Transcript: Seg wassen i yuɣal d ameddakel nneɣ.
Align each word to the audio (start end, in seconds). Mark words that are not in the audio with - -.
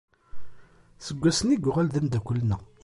Seg 1.05 1.17
wassen 1.21 1.53
i 1.55 1.57
yuɣal 1.59 1.87
d 1.89 1.95
ameddakel 1.99 2.37
nneɣ. 2.41 2.61